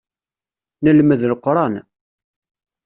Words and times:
Nelmed 0.83 1.21
Leqran. 1.29 1.75